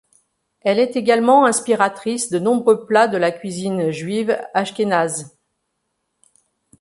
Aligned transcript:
Elle 0.61 0.79
est 0.79 0.95
également 0.95 1.45
inspiratrice 1.45 2.31
de 2.31 2.39
nombreux 2.39 2.87
plats 2.87 3.07
de 3.07 3.17
la 3.17 3.31
cuisine 3.31 3.91
juive 3.91 4.35
ashkénaze. 4.55 5.37